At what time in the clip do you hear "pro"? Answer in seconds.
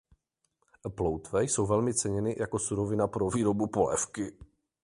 3.07-3.29